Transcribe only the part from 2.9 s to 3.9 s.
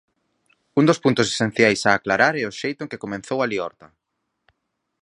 que comezou a liorta.